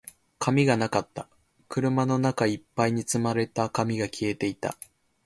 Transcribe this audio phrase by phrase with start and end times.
[0.39, 1.29] 紙がなかった。
[1.69, 4.75] 車の中一杯に積まれた紙が消えていた。